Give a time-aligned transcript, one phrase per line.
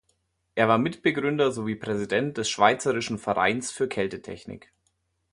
[0.55, 4.73] Er war Mitbegründer sowie Präsident des Schweizerischen Vereins für Kältetechnik.